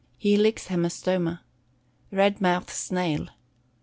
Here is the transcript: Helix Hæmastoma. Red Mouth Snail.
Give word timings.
Helix 0.17 0.67
Hæmastoma. 0.69 1.41
Red 2.11 2.41
Mouth 2.41 2.73
Snail. 2.73 3.29